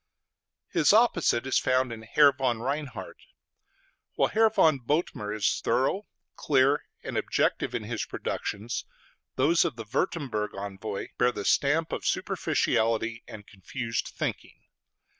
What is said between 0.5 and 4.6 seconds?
His opposite is found in Herr von Reinhard. While Herr